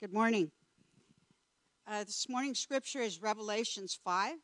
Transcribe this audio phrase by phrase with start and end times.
[0.00, 0.52] Good morning.
[1.84, 4.36] Uh, this morning's scripture is Revelations 5,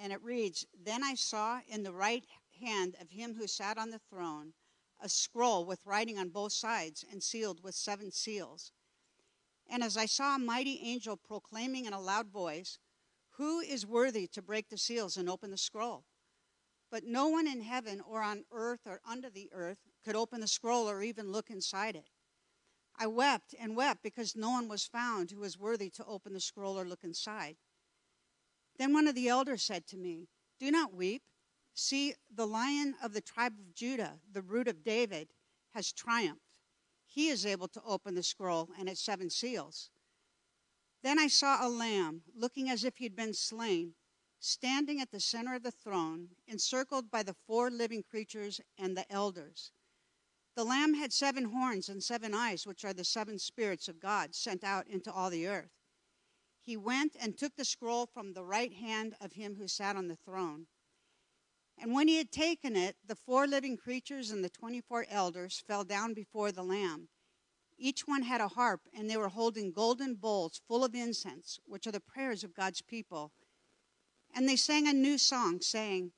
[0.00, 2.24] and it reads Then I saw in the right
[2.60, 4.52] hand of him who sat on the throne
[5.00, 8.70] a scroll with writing on both sides and sealed with seven seals.
[9.68, 12.78] And as I saw a mighty angel proclaiming in a loud voice,
[13.38, 16.04] Who is worthy to break the seals and open the scroll?
[16.92, 20.46] But no one in heaven or on earth or under the earth could open the
[20.46, 22.09] scroll or even look inside it.
[23.02, 26.40] I wept and wept because no one was found who was worthy to open the
[26.40, 27.56] scroll or look inside.
[28.76, 31.22] Then one of the elders said to me, Do not weep.
[31.72, 35.32] See, the lion of the tribe of Judah, the root of David,
[35.70, 36.58] has triumphed.
[37.06, 39.88] He is able to open the scroll and its seven seals.
[41.02, 43.94] Then I saw a lamb, looking as if he had been slain,
[44.40, 49.10] standing at the center of the throne, encircled by the four living creatures and the
[49.10, 49.72] elders.
[50.56, 54.34] The Lamb had seven horns and seven eyes, which are the seven spirits of God
[54.34, 55.70] sent out into all the earth.
[56.60, 60.08] He went and took the scroll from the right hand of him who sat on
[60.08, 60.66] the throne.
[61.78, 65.84] And when he had taken it, the four living creatures and the 24 elders fell
[65.84, 67.08] down before the Lamb.
[67.78, 71.86] Each one had a harp, and they were holding golden bowls full of incense, which
[71.86, 73.32] are the prayers of God's people.
[74.34, 76.12] And they sang a new song, saying,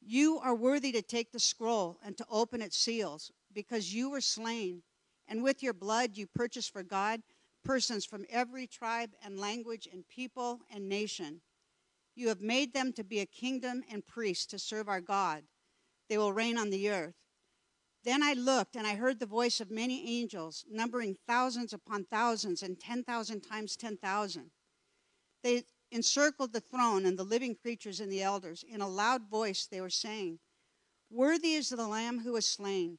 [0.00, 4.20] You are worthy to take the scroll and to open its seals because you were
[4.20, 4.82] slain,
[5.28, 7.22] and with your blood you purchased for God
[7.64, 11.40] persons from every tribe and language and people and nation.
[12.14, 15.44] You have made them to be a kingdom and priests to serve our God.
[16.08, 17.14] They will reign on the earth.
[18.04, 22.62] Then I looked, and I heard the voice of many angels, numbering thousands upon thousands
[22.62, 24.50] and 10,000 times 10,000.
[25.44, 28.64] They encircled the throne and the living creatures and the elders.
[28.68, 30.40] In a loud voice, they were saying,
[31.10, 32.98] Worthy is the Lamb who was slain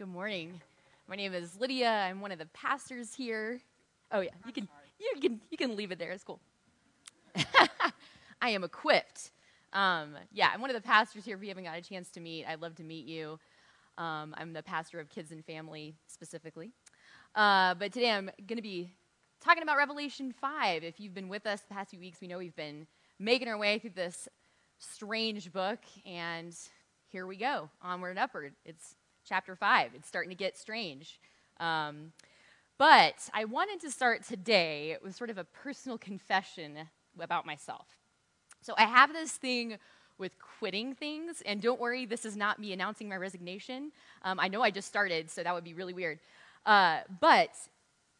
[0.00, 0.58] Good morning.
[1.08, 1.90] My name is Lydia.
[1.90, 3.60] I'm one of the pastors here.
[4.10, 4.66] Oh yeah, you can
[4.98, 6.10] you can you can leave it there.
[6.12, 6.40] It's cool.
[8.40, 9.32] I am equipped.
[9.74, 11.36] Um, yeah, I'm one of the pastors here.
[11.36, 13.38] If you haven't got a chance to meet, I'd love to meet you.
[13.98, 16.72] Um, I'm the pastor of kids and family specifically.
[17.34, 18.94] Uh, but today I'm going to be
[19.44, 20.82] talking about Revelation 5.
[20.82, 22.86] If you've been with us the past few weeks, we know we've been
[23.18, 24.30] making our way through this
[24.78, 26.56] strange book, and
[27.08, 28.54] here we go, onward and upward.
[28.64, 28.94] It's
[29.24, 29.92] chapter 5.
[29.94, 31.20] It's starting to get strange.
[31.58, 32.12] Um,
[32.78, 36.78] but I wanted to start today with sort of a personal confession
[37.18, 37.86] about myself.
[38.62, 39.76] So I have this thing
[40.18, 43.90] with quitting things, and don't worry, this is not me announcing my resignation.
[44.22, 46.20] Um, I know I just started, so that would be really weird.
[46.66, 47.50] Uh, but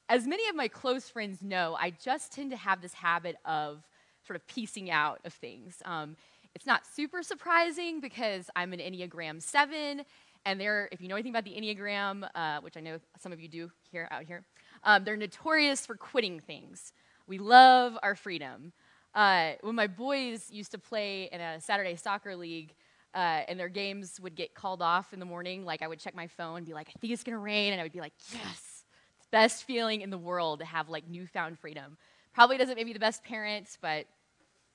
[0.09, 3.87] as many of my close friends know, I just tend to have this habit of
[4.27, 5.83] sort of piecing out of things.
[5.85, 6.17] Um,
[6.55, 10.05] it's not super surprising because I'm an Enneagram 7,
[10.45, 13.41] and they're, if you know anything about the Enneagram, uh, which I know some of
[13.41, 14.45] you do here out here,
[14.85, 16.93] um, they're notorious for quitting things.
[17.27, 18.73] We love our freedom.
[19.15, 22.75] Uh, when my boys used to play in a Saturday soccer league,
[23.15, 26.15] uh, and their games would get called off in the morning, like I would check
[26.15, 28.13] my phone and be like, I think it's gonna rain, and I would be like,
[28.33, 28.85] yes,
[29.19, 31.97] it's the best feeling in the world to have like newfound freedom.
[32.33, 34.07] Probably doesn't make me the best parent, but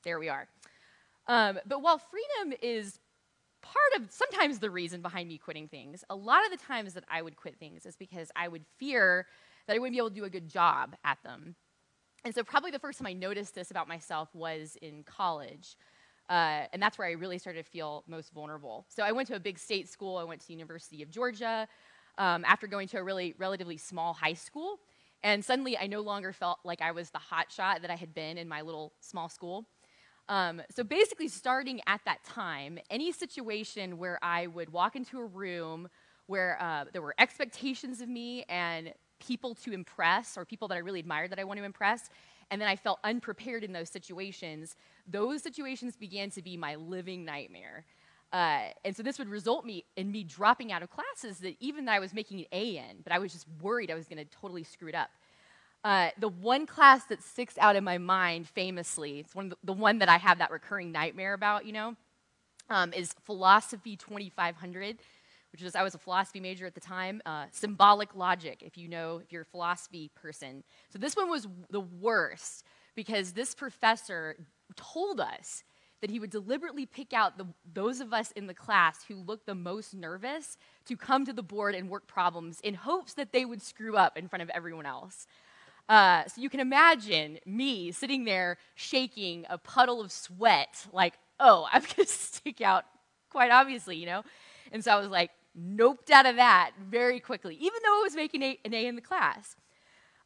[0.04, 0.48] there we are.
[1.28, 3.00] Um, but while freedom is
[3.66, 6.04] part of sometimes the reason behind me quitting things.
[6.10, 9.26] A lot of the times that I would quit things is because I would fear
[9.68, 11.56] that I wouldn't be able to do a good job at them.
[12.24, 15.78] And so, probably the first time I noticed this about myself was in college.
[16.28, 18.86] Uh, and that's where I really started to feel most vulnerable.
[18.90, 20.18] So, I went to a big state school.
[20.18, 21.68] I went to the University of Georgia
[22.18, 24.80] um, after going to a really relatively small high school.
[25.24, 28.14] And suddenly, I no longer felt like I was the hot shot that I had
[28.14, 29.68] been in my little small school.
[30.28, 35.26] Um, so basically, starting at that time, any situation where I would walk into a
[35.26, 35.88] room
[36.28, 40.80] where uh, there were expectations of me and people to impress, or people that I
[40.80, 42.10] really admired that I want to impress,
[42.52, 44.76] and then I felt unprepared in those situations,
[45.08, 47.86] those situations began to be my living nightmare.
[48.34, 51.86] Uh, and so this would result me in me dropping out of classes that even
[51.86, 54.18] that I was making an A in, but I was just worried I was going
[54.18, 55.10] to totally screw it up.
[55.86, 59.72] Uh, the one class that sticks out in my mind famously, it's one the, the,
[59.72, 61.96] one that I have that recurring nightmare about, you know,
[62.72, 64.98] um, is Philosophy 2500,
[65.52, 68.90] which is I was a philosophy major at the time, uh, symbolic logic, if you
[68.90, 70.64] know, if you're a philosophy person.
[70.90, 72.66] So this one was the worst
[72.96, 74.38] because this professor
[74.76, 75.64] told us
[76.02, 79.46] that he would deliberately pick out the, those of us in the class who looked
[79.46, 80.58] the most nervous
[80.88, 84.18] to come to the board and work problems in hopes that they would screw up
[84.18, 85.28] in front of everyone else.
[85.88, 91.68] Uh, so you can imagine me sitting there shaking a puddle of sweat, like, oh,
[91.74, 92.86] I'm going to stick out
[93.30, 94.24] quite obviously, you know?
[94.72, 98.16] And so I was like, noped out of that very quickly, even though I was
[98.16, 99.56] making a, an A in the class.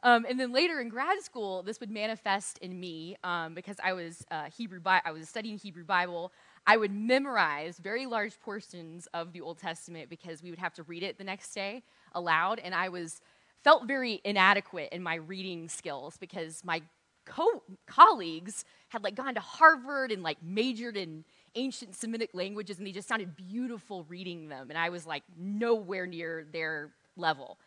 [0.01, 3.91] Um, and then later in grad school, this would manifest in me um, because I
[3.93, 4.79] was uh, Hebrew.
[4.79, 6.31] Bi- I was studying Hebrew Bible.
[6.65, 10.83] I would memorize very large portions of the Old Testament because we would have to
[10.83, 11.83] read it the next day
[12.13, 13.21] aloud, and I was
[13.63, 16.81] felt very inadequate in my reading skills because my
[17.25, 21.23] co- colleagues had like gone to Harvard and like majored in
[21.55, 26.05] ancient Semitic languages, and they just sounded beautiful reading them, and I was like nowhere
[26.05, 27.57] near their level.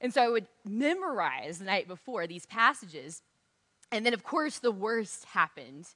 [0.00, 3.22] And so I would memorize the night before these passages.
[3.92, 5.86] And then, of course, the worst happened.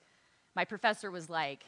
[0.54, 1.64] My professor was like,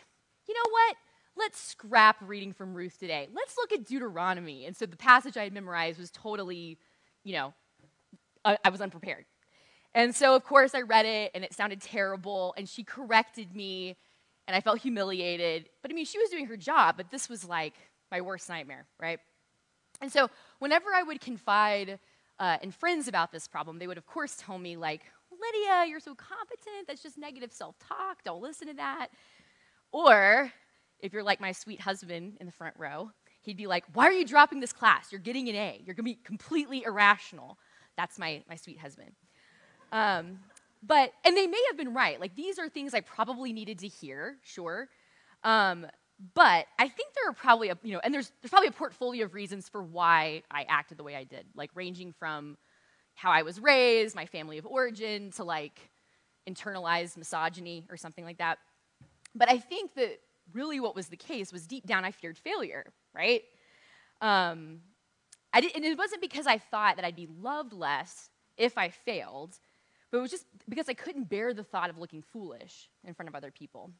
[0.46, 0.96] you know what?
[1.36, 3.28] Let's scrap reading from Ruth today.
[3.34, 4.66] Let's look at Deuteronomy.
[4.66, 6.78] And so the passage I had memorized was totally,
[7.28, 7.52] you know,
[8.42, 9.26] I, I was unprepared.
[9.94, 12.54] And so, of course, I read it and it sounded terrible.
[12.56, 13.98] And she corrected me
[14.46, 15.68] and I felt humiliated.
[15.82, 17.74] But I mean, she was doing her job, but this was like
[18.10, 19.18] my worst nightmare, right?
[20.00, 21.98] And so, whenever I would confide
[22.38, 26.00] uh, and friends about this problem, they would, of course, tell me, like, Lydia, you're
[26.00, 26.86] so competent.
[26.86, 28.24] That's just negative self talk.
[28.24, 29.08] Don't listen to that.
[29.92, 30.50] Or
[31.00, 33.10] if you're like my sweet husband in the front row,
[33.42, 35.12] he'd be like, Why are you dropping this class?
[35.12, 35.80] You're getting an A.
[35.84, 37.58] You're going to be completely irrational.
[37.96, 39.12] That's my, my sweet husband.
[39.92, 40.38] Um,
[40.82, 42.20] but, and they may have been right.
[42.20, 44.88] Like, these are things I probably needed to hear, sure.
[45.42, 45.86] Um,
[46.34, 49.24] but I think there are probably a, you know, and there's, there's probably a portfolio
[49.24, 52.56] of reasons for why I acted the way I did, like ranging from
[53.14, 55.78] how I was raised, my family of origin, to like
[56.48, 58.58] internalized misogyny or something like that.
[59.34, 60.18] But I think that
[60.52, 63.42] really what was the case was deep down I feared failure, right?
[64.20, 64.80] Um,
[65.52, 68.88] I did, and it wasn't because I thought that I'd be loved less if I
[68.88, 69.58] failed,
[70.10, 73.28] but it was just because I couldn't bear the thought of looking foolish in front
[73.28, 73.90] of other people.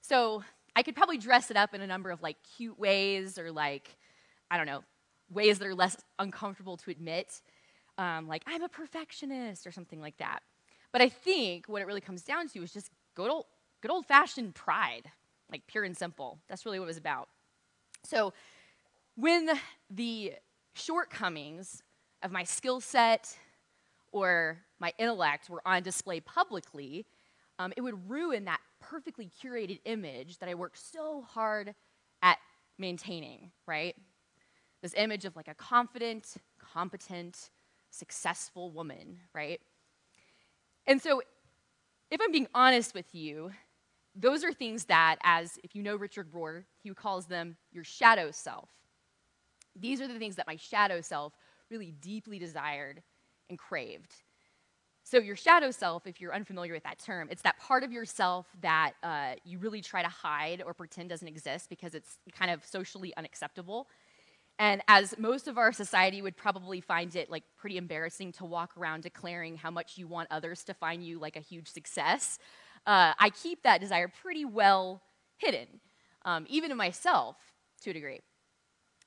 [0.00, 0.42] So
[0.76, 3.88] I could probably dress it up in a number of like cute ways or like,
[4.50, 4.84] I don't know,
[5.30, 7.40] ways that are less uncomfortable to admit.
[7.96, 10.40] Um, like, I'm a perfectionist or something like that.
[10.92, 13.46] But I think what it really comes down to is just good old,
[13.80, 15.10] good old fashioned pride,
[15.50, 16.38] like pure and simple.
[16.48, 17.28] That's really what it was about.
[18.04, 18.32] So
[19.16, 19.50] when
[19.90, 20.34] the
[20.74, 21.82] shortcomings
[22.22, 23.36] of my skill set
[24.12, 27.06] or my intellect were on display publicly,
[27.58, 31.74] um, it would ruin that perfectly curated image that I worked so hard
[32.22, 32.38] at
[32.78, 33.94] maintaining, right?
[34.82, 37.50] This image of like a confident, competent,
[37.90, 39.60] successful woman, right?
[40.86, 41.22] And so,
[42.10, 43.50] if I'm being honest with you,
[44.14, 48.30] those are things that, as if you know Richard Rohr, he calls them your shadow
[48.30, 48.68] self.
[49.76, 51.32] These are the things that my shadow self
[51.70, 53.02] really deeply desired
[53.50, 54.14] and craved.
[55.06, 58.46] So, your shadow self, if you're unfamiliar with that term, it's that part of yourself
[58.62, 62.64] that uh, you really try to hide or pretend doesn't exist because it's kind of
[62.64, 63.88] socially unacceptable.
[64.58, 68.76] And as most of our society would probably find it like pretty embarrassing to walk
[68.78, 72.38] around declaring how much you want others to find you like a huge success,
[72.86, 75.02] uh, I keep that desire pretty well
[75.38, 75.66] hidden,
[76.24, 77.36] um, even in myself
[77.82, 78.20] to a degree.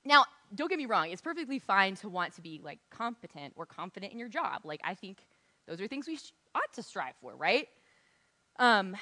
[0.05, 3.65] Now, don't get me wrong, it's perfectly fine to want to be like competent or
[3.65, 4.61] confident in your job.
[4.63, 5.19] Like, I think
[5.67, 7.67] those are things we sh- ought to strive for, right?
[8.59, 8.95] Um,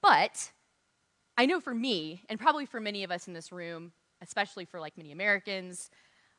[0.00, 0.50] but
[1.38, 4.80] I know for me, and probably for many of us in this room, especially for
[4.80, 5.90] like many Americans,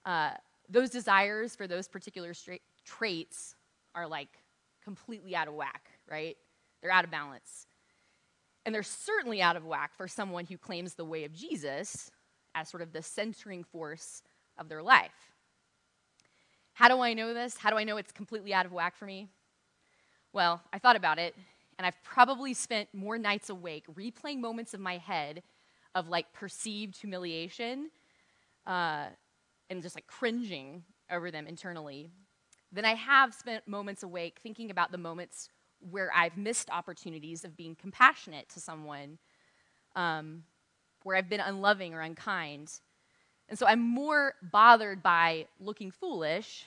[0.06, 0.32] uh,
[0.70, 3.56] those desires for those particular stra- traits
[3.96, 4.30] are like
[4.84, 6.38] completely out of whack, right?
[6.82, 7.68] They're out of balance.
[8.66, 12.12] And they're certainly out of whack for someone who claims the way of Jesus
[12.54, 14.24] as sort of the centering force
[14.58, 15.34] of their life.
[16.74, 17.58] How do I know this?
[17.58, 19.28] How do I know it's completely out of whack for me?
[20.34, 21.36] Well, I thought about it,
[21.78, 25.42] and I've probably spent more nights awake replaying moments of my head
[25.96, 27.90] of like perceived humiliation
[28.68, 29.06] uh,
[29.70, 32.12] and just like cringing over them internally
[32.72, 37.56] than I have spent moments awake thinking about the moments where I've missed opportunities of
[37.56, 39.18] being compassionate to someone,
[39.96, 40.44] um,
[41.04, 42.72] where I've been unloving or unkind,
[43.50, 46.66] and so I'm more bothered by looking foolish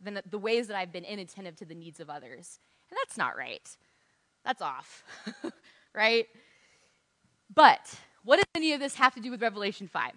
[0.00, 2.58] than the ways that I've been inattentive to the needs of others.
[2.90, 3.68] And that's not right.
[4.44, 5.04] That's off,
[5.94, 6.26] right?
[7.54, 10.12] But what does any of this have to do with Revelation 5?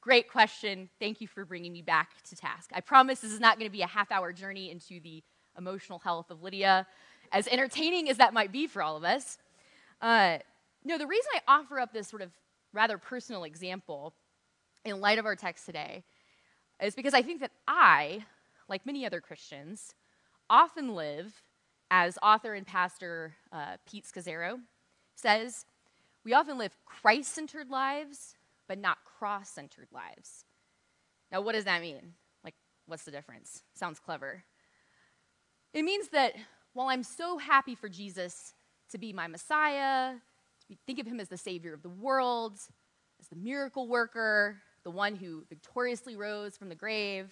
[0.00, 0.88] Great question.
[0.98, 2.70] Thank you for bringing me back to task.
[2.74, 5.22] I promise this is not going to be a half hour journey into the
[5.56, 6.86] emotional health of Lydia,
[7.32, 9.38] as entertaining as that might be for all of us.
[10.00, 10.38] Uh,
[10.84, 12.30] no, the reason I offer up this sort of
[12.72, 14.14] rather personal example
[14.84, 16.04] in light of our text today
[16.80, 18.24] is because I think that I,
[18.68, 19.94] like many other Christians,
[20.50, 21.42] often live,
[21.90, 24.58] as author and pastor uh, Pete Scazzero
[25.14, 25.66] says,
[26.24, 28.34] we often live Christ centered lives,
[28.66, 30.44] but not cross centered lives.
[31.30, 32.14] Now, what does that mean?
[32.42, 32.54] Like,
[32.86, 33.62] what's the difference?
[33.74, 34.44] Sounds clever.
[35.74, 36.34] It means that
[36.74, 38.54] while I'm so happy for Jesus
[38.90, 40.14] to be my Messiah,
[40.68, 42.58] to think of him as the Savior of the world,
[43.20, 47.30] as the miracle worker, the one who victoriously rose from the grave,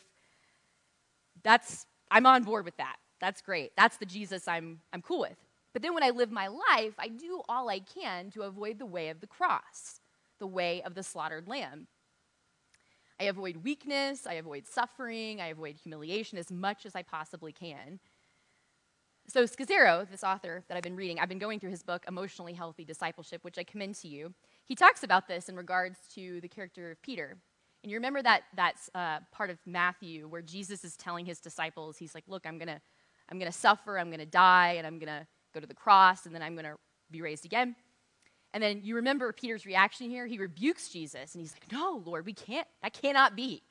[1.43, 2.97] that's, I'm on board with that.
[3.21, 3.73] That's great.
[3.77, 5.37] That's the Jesus I'm, I'm cool with.
[5.73, 8.87] But then when I live my life, I do all I can to avoid the
[8.87, 10.01] way of the cross,
[10.39, 11.87] the way of the slaughtered lamb.
[13.21, 18.01] I avoid weakness, I avoid suffering, I avoid humiliation as much as I possibly can.
[19.31, 22.53] So, Scazzero, this author that I've been reading, I've been going through his book, Emotionally
[22.53, 24.35] Healthy Discipleship, which I commend to you.
[24.65, 27.37] He talks about this in regards to the character of Peter.
[27.85, 31.97] And you remember that, that uh, part of Matthew where Jesus is telling his disciples,
[31.97, 32.81] he's like, Look, I'm going to
[33.31, 36.27] I'm gonna suffer, I'm going to die, and I'm going to go to the cross,
[36.27, 36.75] and then I'm going to
[37.13, 37.77] be raised again.
[38.53, 40.27] And then you remember Peter's reaction here?
[40.27, 42.67] He rebukes Jesus, and he's like, No, Lord, we can't.
[42.83, 43.63] That cannot be.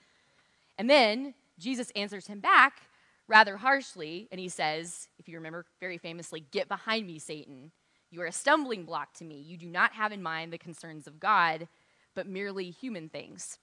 [0.77, 2.83] And then Jesus answers him back
[3.29, 7.71] rather harshly, and he says, if you remember very famously, Get behind me, Satan.
[8.11, 9.39] You are a stumbling block to me.
[9.39, 11.67] You do not have in mind the concerns of God,
[12.15, 13.59] but merely human things.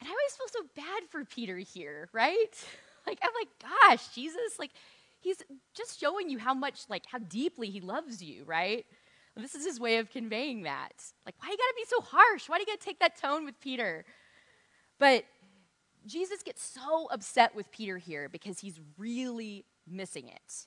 [0.00, 2.34] And I always feel so bad for Peter here, right?
[3.06, 4.72] Like, I'm like, gosh, Jesus, like,
[5.20, 5.36] he's
[5.76, 8.84] just showing you how much, like, how deeply he loves you, right?
[9.36, 10.90] This is his way of conveying that.
[11.24, 12.48] Like, why you gotta be so harsh?
[12.48, 14.04] Why do you gotta take that tone with Peter?
[14.98, 15.24] But
[16.06, 20.66] Jesus gets so upset with Peter here because he's really missing it.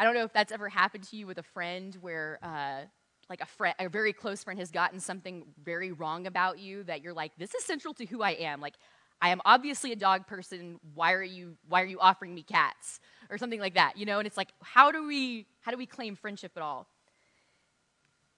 [0.00, 2.82] I don't know if that's ever happened to you with a friend where, uh,
[3.28, 7.02] like a friend, a very close friend has gotten something very wrong about you that
[7.02, 8.60] you're like, this is central to who I am.
[8.60, 8.74] Like,
[9.20, 10.78] I am obviously a dog person.
[10.94, 13.96] Why are you Why are you offering me cats or something like that?
[13.96, 16.86] You know, and it's like, how do we how do we claim friendship at all?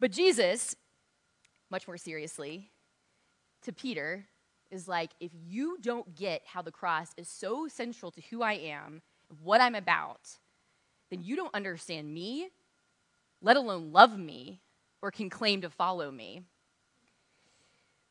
[0.00, 0.75] But Jesus,
[1.71, 2.71] much more seriously,
[3.62, 4.26] to Peter,
[4.71, 8.55] is like, if you don't get how the cross is so central to who I
[8.55, 9.03] am,
[9.43, 10.39] what I'm about,
[11.11, 12.49] then you don't understand me,
[13.43, 14.61] let alone love me,
[15.03, 16.43] or can claim to follow me.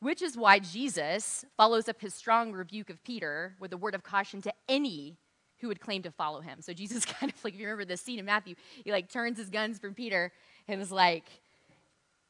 [0.00, 4.02] Which is why Jesus follows up his strong rebuke of Peter with a word of
[4.02, 5.18] caution to any
[5.60, 6.62] who would claim to follow him.
[6.62, 9.38] So Jesus kind of like, if you remember this scene in Matthew, he like turns
[9.38, 10.32] his guns from Peter
[10.68, 11.24] and is like,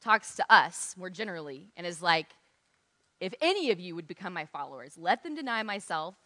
[0.00, 2.26] talks to us more generally and is like,
[3.20, 6.16] if any of you would become my followers, let them deny myself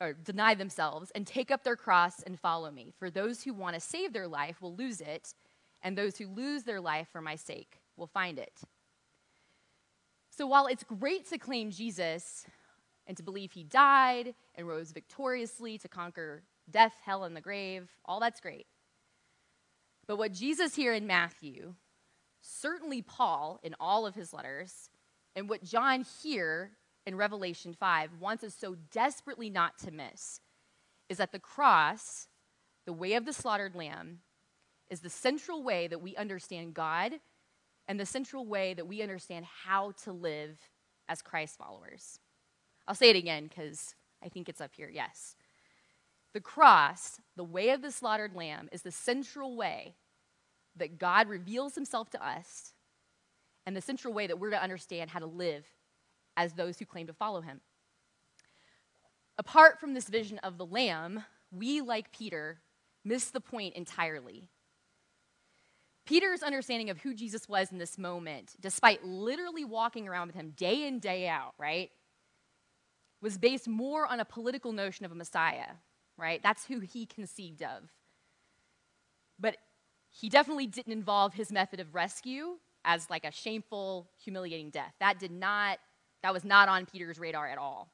[0.00, 2.92] or deny themselves and take up their cross and follow me.
[2.98, 5.34] For those who want to save their life will lose it,
[5.82, 8.62] and those who lose their life for my sake will find it.
[10.30, 12.46] So while it's great to claim Jesus
[13.06, 17.90] and to believe he died and rose victoriously to conquer death, hell, and the grave,
[18.04, 18.66] all that's great.
[20.06, 21.74] But what Jesus here in Matthew,
[22.40, 24.88] certainly Paul in all of his letters,
[25.34, 26.72] and what John here
[27.06, 30.40] in Revelation 5 wants us so desperately not to miss
[31.08, 32.28] is that the cross,
[32.86, 34.20] the way of the slaughtered lamb,
[34.88, 37.14] is the central way that we understand God
[37.88, 40.58] and the central way that we understand how to live
[41.08, 42.20] as Christ followers.
[42.86, 44.90] I'll say it again because I think it's up here.
[44.92, 45.36] Yes.
[46.32, 49.94] The cross, the way of the slaughtered lamb, is the central way
[50.76, 52.71] that God reveals himself to us
[53.66, 55.64] and the central way that we're to understand how to live
[56.36, 57.60] as those who claim to follow him.
[59.38, 62.60] Apart from this vision of the lamb, we, like Peter,
[63.04, 64.48] miss the point entirely.
[66.04, 70.52] Peter's understanding of who Jesus was in this moment, despite literally walking around with him
[70.56, 71.90] day in, day out, right,
[73.20, 75.76] was based more on a political notion of a Messiah,
[76.16, 76.42] right?
[76.42, 77.92] That's who he conceived of.
[79.38, 79.56] But
[80.10, 84.94] he definitely didn't involve his method of rescue as like a shameful, humiliating death.
[85.00, 85.78] That did not,
[86.22, 87.88] that was not on Peter's radar at all.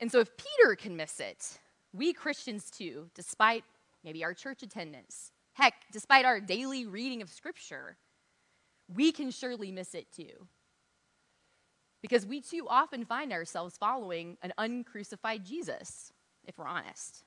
[0.00, 1.58] And so if Peter can miss it,
[1.92, 3.64] we Christians too, despite
[4.02, 7.96] maybe our church attendance, heck, despite our daily reading of Scripture,
[8.94, 10.46] we can surely miss it too.
[12.02, 16.12] Because we too often find ourselves following an uncrucified Jesus,
[16.46, 17.24] if we're honest.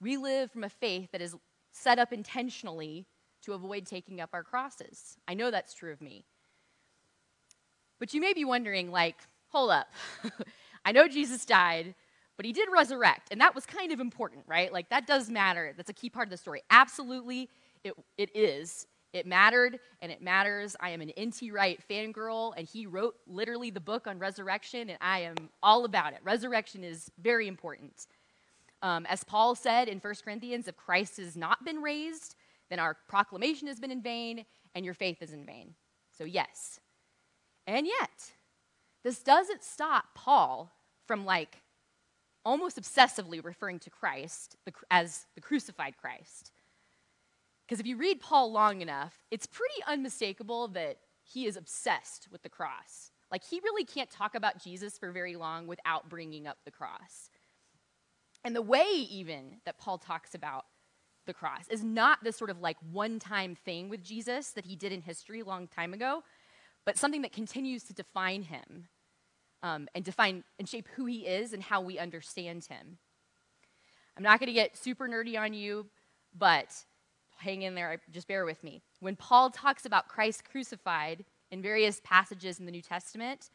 [0.00, 1.36] We live from a faith that is
[1.72, 3.06] set up intentionally
[3.46, 5.16] to avoid taking up our crosses.
[5.26, 6.24] I know that's true of me.
[7.98, 9.16] But you may be wondering, like,
[9.48, 9.88] hold up.
[10.84, 11.94] I know Jesus died,
[12.36, 14.72] but he did resurrect, and that was kind of important, right?
[14.72, 15.72] Like, that does matter.
[15.76, 16.62] That's a key part of the story.
[16.70, 17.48] Absolutely,
[17.82, 18.86] it, it is.
[19.12, 20.76] It mattered, and it matters.
[20.78, 21.50] I am an N.T.
[21.50, 26.12] Wright fangirl, and he wrote literally the book on resurrection, and I am all about
[26.12, 26.18] it.
[26.22, 28.08] Resurrection is very important.
[28.82, 32.34] Um, as Paul said in 1 Corinthians, if Christ has not been raised,
[32.70, 34.44] then our proclamation has been in vain,
[34.74, 35.74] and your faith is in vain.
[36.16, 36.80] So, yes.
[37.66, 38.32] And yet,
[39.04, 40.72] this doesn't stop Paul
[41.06, 41.62] from like
[42.44, 44.56] almost obsessively referring to Christ
[44.90, 46.52] as the crucified Christ.
[47.66, 52.42] Because if you read Paul long enough, it's pretty unmistakable that he is obsessed with
[52.42, 53.10] the cross.
[53.32, 57.30] Like, he really can't talk about Jesus for very long without bringing up the cross.
[58.44, 60.66] And the way, even, that Paul talks about
[61.26, 64.76] the cross is not this sort of like one time thing with Jesus that he
[64.76, 66.22] did in history a long time ago,
[66.84, 68.88] but something that continues to define him
[69.62, 72.98] um, and define and shape who he is and how we understand him.
[74.16, 75.86] I'm not going to get super nerdy on you,
[76.36, 76.72] but
[77.38, 78.82] hang in there, just bear with me.
[79.00, 83.50] When Paul talks about Christ crucified in various passages in the New Testament,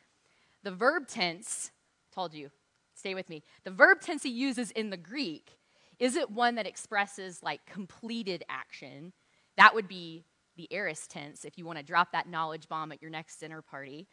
[0.64, 1.72] the verb tense,
[2.14, 2.52] told you,
[2.94, 5.58] stay with me, the verb tense he uses in the Greek
[6.02, 9.14] is it one that expresses like completed action?
[9.56, 10.26] That would be
[10.58, 13.62] the aorist tense if you want to drop that knowledge bomb at your next dinner
[13.62, 14.08] party.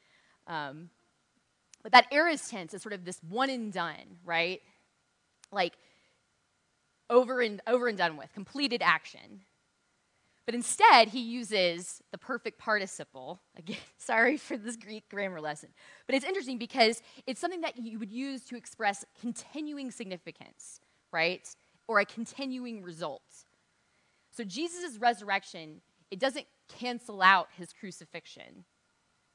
[0.47, 0.91] Um,
[1.83, 4.61] but that aorist tense is sort of this one and done, right?
[5.51, 5.73] Like
[7.09, 9.41] over and over and done with, completed action.
[10.45, 13.41] But instead, he uses the perfect participle.
[13.57, 15.71] Again, sorry for this Greek grammar lesson.
[16.07, 20.81] But it's interesting because it's something that you would use to express continuing significance,
[21.13, 21.49] right?
[21.89, 23.23] Or a continuing result.
[24.31, 25.81] So Jesus' resurrection,
[26.11, 28.65] it doesn't cancel out his crucifixion.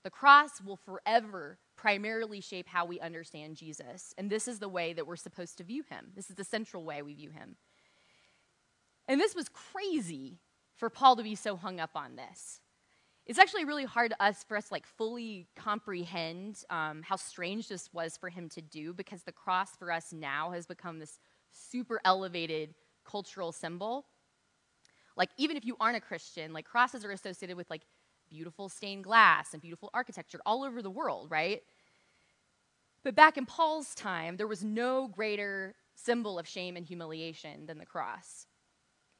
[0.03, 4.13] The cross will forever primarily shape how we understand Jesus.
[4.17, 6.11] And this is the way that we're supposed to view him.
[6.15, 7.55] This is the central way we view him.
[9.07, 10.39] And this was crazy
[10.75, 12.61] for Paul to be so hung up on this.
[13.25, 17.89] It's actually really hard to us for us like fully comprehend um, how strange this
[17.93, 21.19] was for him to do because the cross for us now has become this
[21.53, 24.05] super elevated cultural symbol.
[25.15, 27.83] Like, even if you aren't a Christian, like, crosses are associated with, like,
[28.29, 31.61] beautiful stained glass and beautiful architecture all over the world, right?
[33.03, 37.77] But back in Paul's time, there was no greater symbol of shame and humiliation than
[37.77, 38.47] the cross.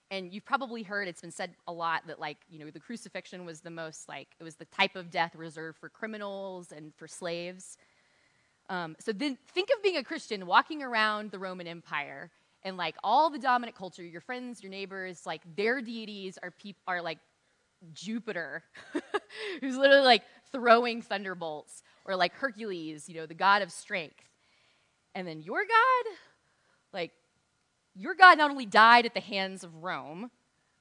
[0.09, 3.45] And you've probably heard it's been said a lot that, like, you know, the crucifixion
[3.45, 7.07] was the most, like, it was the type of death reserved for criminals and for
[7.07, 7.77] slaves.
[8.73, 12.31] Um, so then think of being a Christian walking around the Roman Empire
[12.63, 16.81] and like all the dominant culture, your friends, your neighbors, like their deities are peop-
[16.87, 17.19] are like
[17.93, 18.63] Jupiter,
[19.61, 24.23] who's literally like throwing thunderbolts, or like Hercules, you know, the god of strength.
[25.13, 26.13] And then your God,
[26.93, 27.11] like
[27.93, 30.31] your God not only died at the hands of Rome,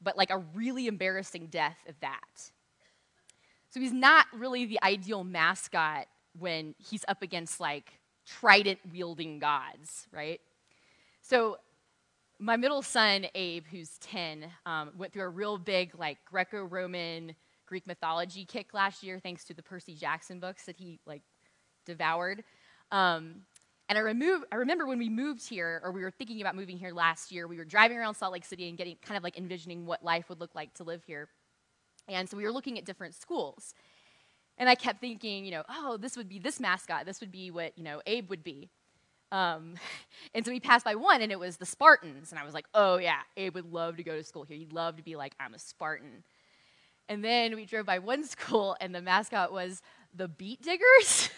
[0.00, 2.50] but like a really embarrassing death of that.
[3.68, 6.06] So he's not really the ideal mascot
[6.38, 7.92] when he's up against like
[8.26, 10.40] trident wielding gods, right?
[11.20, 11.58] So
[12.38, 17.34] my middle son, Abe, who's 10, um, went through a real big like Greco Roman
[17.66, 21.22] Greek mythology kick last year thanks to the Percy Jackson books that he like
[21.86, 22.44] devoured.
[22.90, 23.42] Um,
[23.88, 26.78] and I, remove, I remember when we moved here, or we were thinking about moving
[26.78, 29.36] here last year, we were driving around Salt Lake City and getting kind of like
[29.36, 31.28] envisioning what life would look like to live here.
[32.08, 33.74] And so we were looking at different schools.
[34.62, 37.04] And I kept thinking, you know, oh, this would be this mascot.
[37.04, 38.70] This would be what, you know, Abe would be.
[39.32, 39.74] Um,
[40.34, 42.30] and so we passed by one, and it was the Spartans.
[42.30, 44.56] And I was like, oh, yeah, Abe would love to go to school here.
[44.56, 46.22] He'd love to be like, I'm a Spartan.
[47.08, 49.82] And then we drove by one school, and the mascot was
[50.14, 51.28] the Beet Diggers.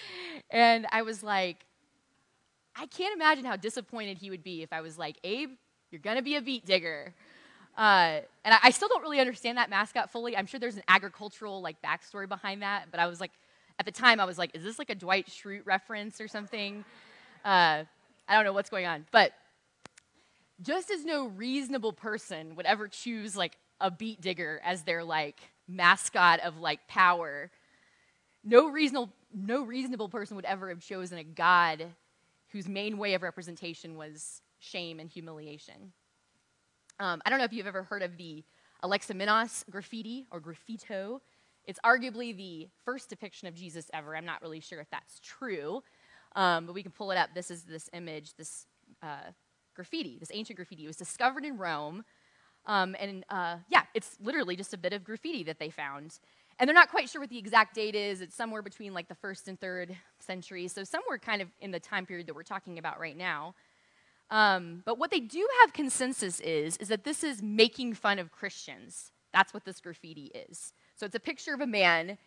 [0.50, 1.64] and I was like,
[2.74, 5.50] I can't imagine how disappointed he would be if I was like, Abe,
[5.92, 7.14] you're going to be a beet digger.
[7.76, 10.36] Uh, and I, I, still don't really understand that mascot fully.
[10.36, 13.30] I'm sure there's an agricultural like backstory behind that, but I was like,
[13.78, 16.84] at the time, I was like, is this like a Dwight Schrute reference or something?
[17.44, 17.84] Uh,
[18.28, 19.32] I don't know what's going on, but
[20.60, 25.40] just as no reasonable person would ever choose like a beet digger as their like
[25.66, 27.50] mascot of like power,
[28.44, 31.86] no reasonable no reasonable person would ever have chosen a god
[32.50, 35.92] whose main way of representation was shame and humiliation.
[37.02, 38.44] Um, I don't know if you've ever heard of the
[38.84, 41.18] Alexamenos graffiti or graffito.
[41.64, 44.16] It's arguably the first depiction of Jesus ever.
[44.16, 45.82] I'm not really sure if that's true,
[46.36, 47.30] um, but we can pull it up.
[47.34, 48.66] This is this image, this
[49.02, 49.32] uh,
[49.74, 50.84] graffiti, this ancient graffiti.
[50.84, 52.04] It was discovered in Rome.
[52.66, 56.20] Um, and uh, yeah, it's literally just a bit of graffiti that they found.
[56.60, 58.20] And they're not quite sure what the exact date is.
[58.20, 60.68] It's somewhere between like the first and third century.
[60.68, 63.56] So, somewhere kind of in the time period that we're talking about right now.
[64.32, 68.32] Um, but what they do have consensus is, is that this is making fun of
[68.32, 69.12] Christians.
[69.32, 70.72] That's what this graffiti is.
[70.96, 72.18] So, it's a picture of a man,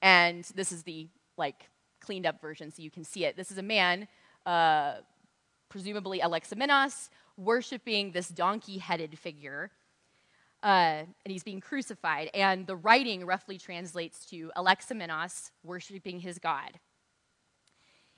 [0.00, 1.68] and this is the like
[2.00, 3.36] cleaned up version so you can see it.
[3.36, 4.06] This is a man,
[4.46, 4.96] uh,
[5.68, 9.70] presumably Alexamenos, worshiping this donkey headed figure
[10.64, 12.30] uh, and he's being crucified.
[12.32, 16.80] And the writing roughly translates to Alexamenos worshiping his God.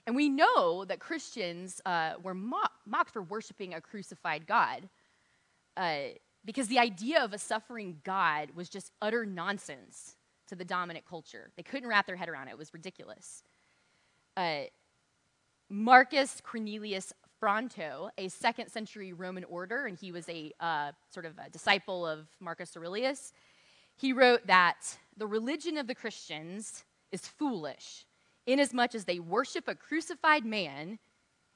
[0.07, 4.89] And we know that Christians uh, were mock- mocked for worshiping a crucified God
[5.77, 5.99] uh,
[6.45, 10.17] because the idea of a suffering God was just utter nonsense
[10.47, 11.51] to the dominant culture.
[11.57, 13.43] They couldn't wrap their head around it, it was ridiculous.
[14.37, 14.63] Uh,
[15.69, 21.33] Marcus Cornelius Fronto, a second century Roman orator, and he was a uh, sort of
[21.45, 23.33] a disciple of Marcus Aurelius.
[23.97, 28.06] He wrote that the religion of the Christians is foolish,
[28.47, 30.99] inasmuch as they worship a crucified man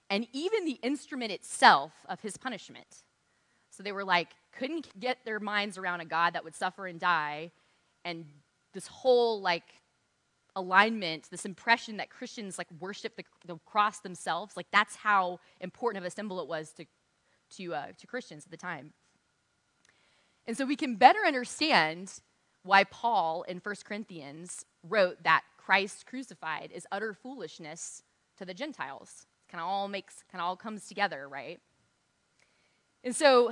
[0.08, 3.02] and even the instrument itself of his punishment.
[3.70, 6.98] So they were like, couldn't get their minds around a God that would suffer and
[6.98, 7.52] die,
[8.04, 8.26] and
[8.74, 9.62] this whole like
[10.56, 16.04] alignment, this impression that Christians like worship the, the cross themselves, like that's how important
[16.04, 16.84] of a symbol it was to,
[17.56, 18.92] to, uh, to Christians at the time.
[20.46, 22.12] And so we can better understand
[22.62, 28.02] why Paul in 1 Corinthians wrote that Christ crucified is utter foolishness
[28.38, 29.26] to the Gentiles.
[29.50, 31.60] Kind of all makes, kind of all comes together, right?
[33.04, 33.50] And so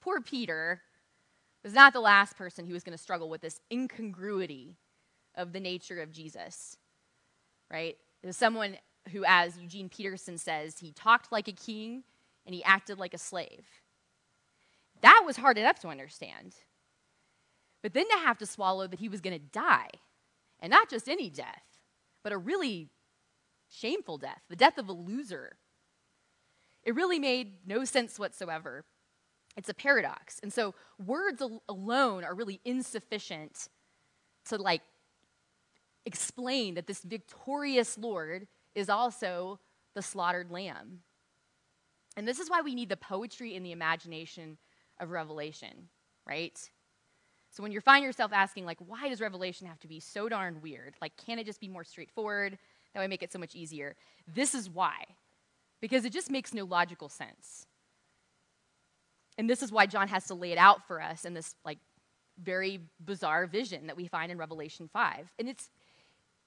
[0.00, 0.82] poor Peter
[1.62, 4.76] was not the last person who was going to struggle with this incongruity
[5.34, 6.76] of the nature of Jesus,
[7.70, 7.96] right?
[8.22, 8.76] There's someone
[9.10, 12.04] who, as Eugene Peterson says, he talked like a king
[12.44, 13.66] and he acted like a slave.
[15.00, 16.54] That was hard enough to understand.
[17.82, 19.88] But then to have to swallow that he was going to die,
[20.60, 21.62] and not just any death,
[22.22, 22.90] but a really
[23.68, 25.56] shameful death, the death of a loser.
[26.82, 28.84] It really made no sense whatsoever.
[29.56, 30.40] It's a paradox.
[30.42, 33.68] And so words al- alone are really insufficient
[34.46, 34.82] to like
[36.06, 39.60] explain that this victorious Lord is also
[39.94, 41.00] the slaughtered lamb.
[42.16, 44.58] And this is why we need the poetry and the imagination
[45.00, 45.88] of Revelation,
[46.26, 46.58] right?
[47.54, 50.60] So when you find yourself asking, like, why does Revelation have to be so darn
[50.60, 50.94] weird?
[51.00, 52.58] Like, can't it just be more straightforward?
[52.92, 53.94] That would make it so much easier.
[54.34, 55.04] This is why.
[55.80, 57.66] Because it just makes no logical sense.
[59.38, 61.78] And this is why John has to lay it out for us in this, like,
[62.42, 65.30] very bizarre vision that we find in Revelation 5.
[65.38, 65.70] And it's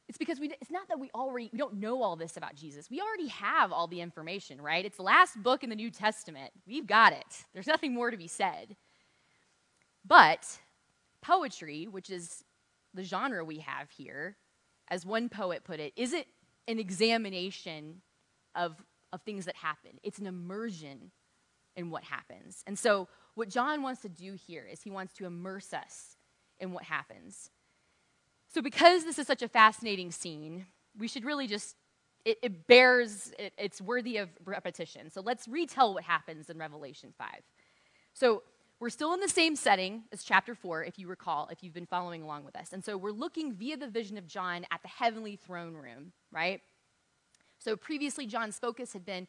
[0.10, 2.90] it's because we, it's not that we already we don't know all this about Jesus.
[2.90, 4.86] We already have all the information, right?
[4.86, 6.52] It's the last book in the New Testament.
[6.66, 7.46] We've got it.
[7.54, 8.78] There's nothing more to be said.
[10.06, 10.60] But
[11.22, 12.44] poetry, which is
[12.94, 14.38] the genre we have here,
[14.90, 16.26] as one poet put it, isn't
[16.68, 18.02] an examination
[18.56, 19.92] of, of things that happen.
[20.04, 21.12] It's an immersion
[21.76, 22.64] in what happens.
[22.66, 26.18] And so what John wants to do here is he wants to immerse us
[26.60, 27.52] in what happens.
[28.50, 30.66] So, because this is such a fascinating scene,
[30.98, 31.76] we should really just,
[32.26, 35.12] it, it bears, it, it's worthy of repetition.
[35.12, 37.28] So, let's retell what happens in Revelation 5.
[38.14, 38.42] So,
[38.80, 41.86] we're still in the same setting as chapter 4, if you recall, if you've been
[41.88, 42.74] following along with us.
[42.74, 46.62] And so, we're looking via the vision of John at the heavenly throne room, right?
[47.60, 49.28] So, previously, John's focus had been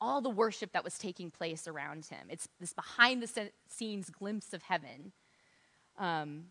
[0.00, 2.26] all the worship that was taking place around him.
[2.30, 5.12] It's this behind the scenes glimpse of heaven.
[5.98, 6.46] Um,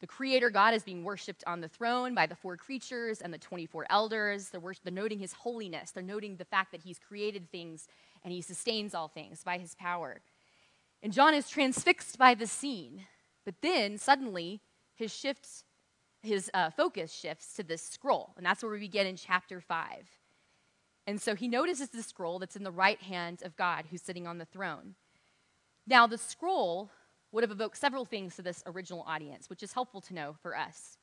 [0.00, 3.38] the Creator God is being worshiped on the throne by the four creatures and the
[3.38, 4.48] 24 elders.
[4.50, 5.92] They're, they're, noting His holiness.
[5.92, 7.88] They're noting the fact that He's created things
[8.22, 10.20] and He sustains all things by His power.
[11.04, 13.02] And John is transfixed by the scene.
[13.44, 14.62] But then suddenly,
[14.94, 15.64] his shifts,
[16.22, 18.32] his uh, focus shifts to this scroll.
[18.38, 19.86] And that's where we begin in chapter 5.
[21.06, 24.26] And so he notices the scroll that's in the right hand of God who's sitting
[24.26, 24.94] on the throne.
[25.86, 26.90] Now, the scroll
[27.32, 30.56] would have evoked several things to this original audience, which is helpful to know for
[30.56, 30.96] us.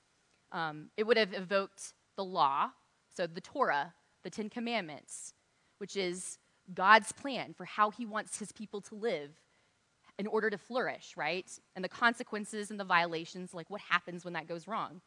[0.52, 2.72] Um, it would have evoked the law,
[3.16, 5.36] so the Torah, the Ten Commandments,
[5.78, 6.40] which is
[6.74, 9.30] God's plan for how he wants his people to live
[10.22, 11.52] in order to flourish, right?
[11.76, 15.02] And the consequences and the violations, like what happens when that goes wrong.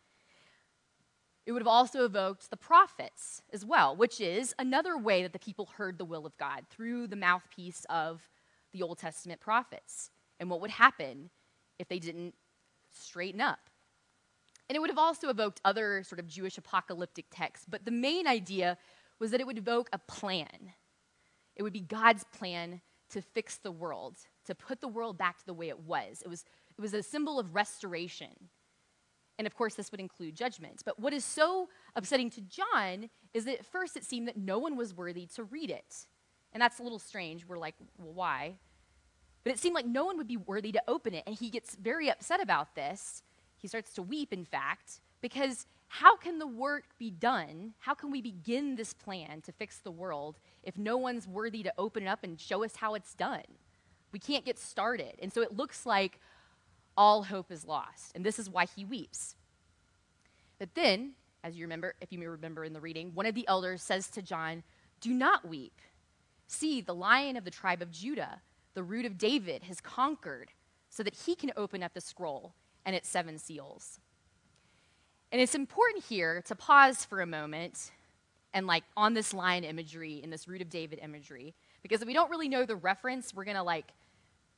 [1.46, 5.38] It would have also evoked the prophets as well, which is another way that the
[5.38, 8.28] people heard the will of God through the mouthpiece of
[8.72, 11.30] the Old Testament prophets and what would happen
[11.78, 12.34] if they didn't
[12.90, 13.60] straighten up.
[14.68, 18.26] And it would have also evoked other sort of Jewish apocalyptic texts, but the main
[18.26, 18.78] idea
[19.20, 20.72] was that it would evoke a plan.
[21.54, 25.46] It would be God's plan to fix the world, to put the world back to
[25.46, 26.22] the way it was.
[26.24, 26.44] It was,
[26.76, 28.48] it was a symbol of restoration.
[29.38, 30.82] And of course, this would include judgment.
[30.84, 34.58] But what is so upsetting to John is that at first it seemed that no
[34.58, 36.06] one was worthy to read it.
[36.52, 37.46] And that's a little strange.
[37.46, 38.54] We're like, well, why?
[39.42, 41.24] But it seemed like no one would be worthy to open it.
[41.26, 43.22] And he gets very upset about this.
[43.58, 47.74] He starts to weep, in fact, because how can the work be done?
[47.78, 51.72] How can we begin this plan to fix the world if no one's worthy to
[51.76, 53.44] open it up and show us how it's done?
[54.14, 55.16] We can't get started.
[55.20, 56.20] And so it looks like
[56.96, 58.12] all hope is lost.
[58.14, 59.34] And this is why he weeps.
[60.60, 63.82] But then, as you remember, if you remember in the reading, one of the elders
[63.82, 64.62] says to John,
[65.00, 65.80] Do not weep.
[66.46, 68.40] See, the lion of the tribe of Judah,
[68.74, 70.52] the root of David, has conquered
[70.90, 72.54] so that he can open up the scroll
[72.86, 73.98] and its seven seals.
[75.32, 77.90] And it's important here to pause for a moment
[78.52, 82.14] and, like, on this lion imagery, in this root of David imagery, because if we
[82.14, 83.92] don't really know the reference, we're going to, like,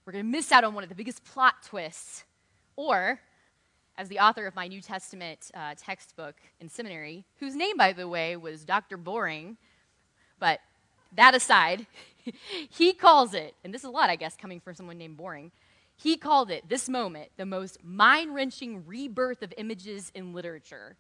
[0.07, 2.25] we're going to miss out on one of the biggest plot twists.
[2.77, 3.19] Or,
[3.99, 8.07] as the author of my New Testament uh, textbook in seminary, whose name, by the
[8.07, 8.97] way, was Dr.
[8.97, 9.57] Boring,
[10.39, 10.61] but
[11.17, 11.87] that aside,
[12.71, 15.51] he calls it, and this is a lot, I guess, coming from someone named Boring,
[15.97, 20.97] he called it, this moment, the most mind wrenching rebirth of images in literature.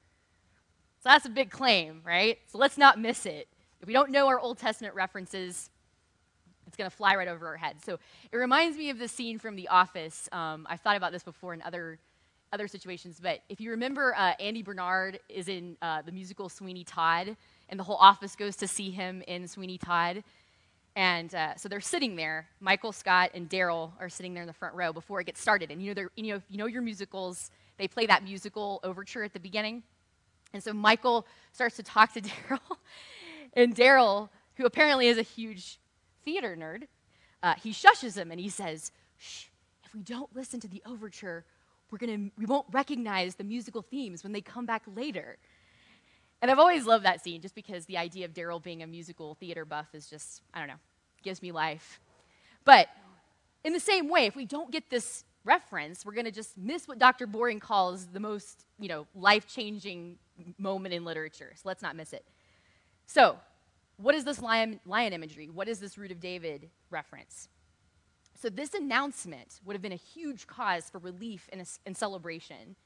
[1.02, 2.38] So that's a big claim, right?
[2.50, 3.46] So let's not miss it.
[3.80, 5.70] If we don't know our Old Testament references,
[6.66, 7.76] it's going to fly right over our head.
[7.85, 7.98] So
[8.33, 10.29] it reminds me of the scene from The Office.
[10.33, 11.98] Um, I've thought about this before in other
[12.52, 16.85] other situations, but if you remember, uh, Andy Bernard is in uh, the musical Sweeney
[16.85, 17.37] Todd,
[17.68, 20.22] and the whole office goes to see him in Sweeney Todd.
[20.94, 22.46] And uh, so they're sitting there.
[22.61, 25.70] Michael Scott and Darryl are sitting there in the front row before it gets started.
[25.70, 27.50] And you know, you know, you know your musicals.
[27.79, 29.83] They play that musical overture at the beginning.
[30.55, 32.76] And so Michael starts to talk to Darryl,
[33.52, 35.79] and Darryl, who apparently is a huge
[36.26, 36.88] theater nerd,
[37.42, 39.46] uh, he shushes him and he says, Shh,
[39.84, 41.46] if we don't listen to the overture,
[41.90, 45.38] we're gonna, we won't recognize the musical themes when they come back later.
[46.42, 49.36] And I've always loved that scene just because the idea of Darryl being a musical
[49.36, 50.80] theater buff is just, I don't know,
[51.22, 52.00] gives me life.
[52.64, 52.88] But
[53.64, 56.86] in the same way, if we don't get this reference, we're going to just miss
[56.86, 57.26] what Dr.
[57.26, 60.18] Boring calls the most, you know, life-changing
[60.58, 61.52] moment in literature.
[61.54, 62.24] So let's not miss it.
[63.06, 63.36] So,
[63.96, 65.48] what is this lion, lion imagery?
[65.48, 67.48] What is this root of David reference?
[68.38, 72.76] So, this announcement would have been a huge cause for relief and, and celebration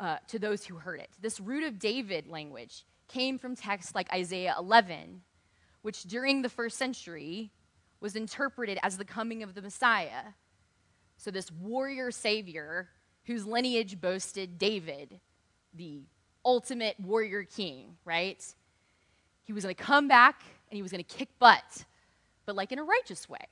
[0.00, 1.10] uh, to those who heard it.
[1.20, 5.22] This root of David language came from texts like Isaiah 11,
[5.82, 7.50] which during the first century
[8.00, 10.32] was interpreted as the coming of the Messiah.
[11.16, 12.88] So, this warrior savior
[13.26, 15.20] whose lineage boasted David,
[15.72, 16.00] the
[16.44, 18.44] ultimate warrior king, right?
[19.50, 21.84] He was going to come back and he was going to kick butt,
[22.46, 23.48] but like in a righteous way,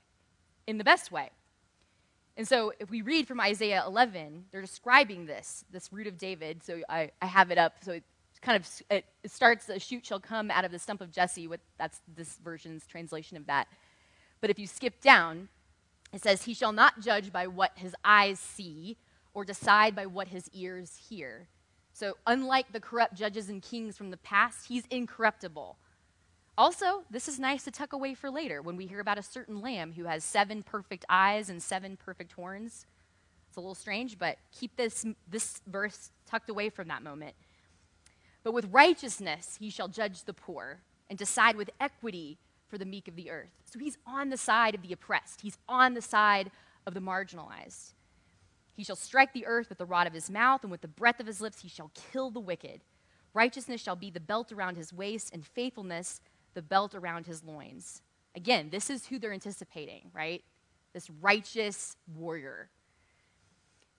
[0.69, 1.31] in the best way.
[2.37, 6.63] And so if we read from Isaiah 11, they're describing this, this root of David.
[6.63, 7.79] So I, I have it up.
[7.83, 8.05] So it
[8.43, 11.49] kind of it, it starts, a shoot shall come out of the stump of Jesse.
[11.79, 13.67] That's this version's translation of that.
[14.41, 15.49] But if you skip down,
[16.13, 18.99] it says, He shall not judge by what his eyes see
[19.35, 21.49] or decide by what his ears hear.
[21.93, 25.77] So, unlike the corrupt judges and kings from the past, he's incorruptible.
[26.59, 29.61] Also, this is nice to tuck away for later when we hear about a certain
[29.61, 32.85] lamb who has seven perfect eyes and seven perfect horns.
[33.47, 37.37] It's a little strange, but keep this, this verse tucked away from that moment.
[38.43, 43.07] But with righteousness he shall judge the poor and decide with equity for the meek
[43.07, 43.53] of the earth.
[43.65, 46.51] So he's on the side of the oppressed, he's on the side
[46.89, 47.93] of the marginalized.
[48.75, 51.21] He shall strike the earth with the rod of his mouth, and with the breath
[51.21, 52.81] of his lips he shall kill the wicked.
[53.33, 56.21] Righteousness shall be the belt around his waist, and faithfulness
[56.55, 58.03] the belt around his loins.
[58.35, 60.43] Again, this is who they're anticipating, right?
[60.93, 62.71] This righteous warrior.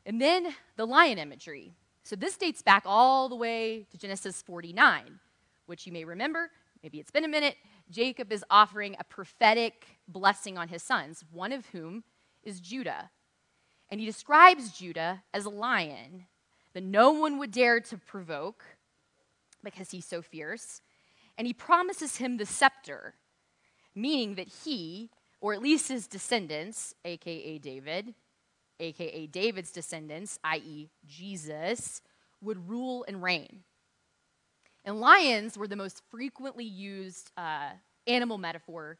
[0.05, 1.73] And then the lion imagery.
[2.03, 5.19] So this dates back all the way to Genesis 49,
[5.65, 6.49] which you may remember,
[6.81, 7.55] maybe it's been a minute.
[7.91, 12.03] Jacob is offering a prophetic blessing on his sons, one of whom
[12.43, 13.09] is Judah.
[13.89, 16.25] And he describes Judah as a lion
[16.73, 18.63] that no one would dare to provoke
[19.63, 20.81] because he's so fierce.
[21.39, 23.15] And he promises him the scepter,
[23.95, 28.13] meaning that he, or at least his descendants, aka David,
[28.81, 32.01] aka David's descendants, i.e., Jesus,
[32.41, 33.61] would rule and reign.
[34.83, 37.69] And lions were the most frequently used uh,
[38.05, 38.97] animal metaphor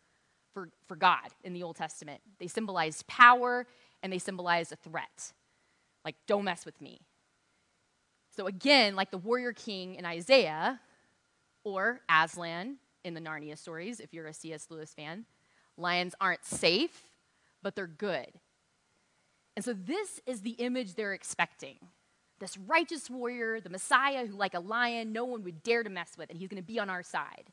[0.53, 2.21] for, for God in the Old Testament.
[2.39, 3.67] They symbolized power
[4.01, 5.33] and they symbolized a threat.
[6.05, 7.01] Like, don't mess with me.
[8.33, 10.79] So, again, like the warrior king in Isaiah,
[11.63, 14.67] or Aslan in the Narnia stories, if you're a C.S.
[14.69, 15.25] Lewis fan,
[15.77, 17.03] lions aren't safe,
[17.61, 18.27] but they're good.
[19.55, 21.77] And so, this is the image they're expecting
[22.39, 26.13] this righteous warrior, the Messiah, who, like a lion, no one would dare to mess
[26.17, 27.51] with, and he's going to be on our side.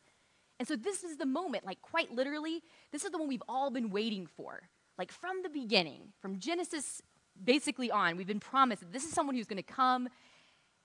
[0.58, 3.70] And so, this is the moment, like quite literally, this is the one we've all
[3.70, 4.68] been waiting for.
[4.98, 7.02] Like from the beginning, from Genesis
[7.42, 10.08] basically on, we've been promised that this is someone who's going to come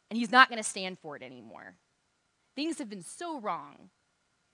[0.09, 1.75] and he's not going to stand for it anymore.
[2.55, 3.89] Things have been so wrong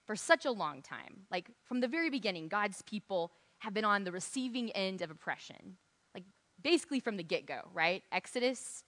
[0.06, 1.26] for such a long time.
[1.32, 5.78] Like from the very beginning, God's people have been on the receiving end of oppression.
[6.14, 6.24] Like
[6.64, 8.04] basically from the get go, right?
[8.12, 8.84] Exodus,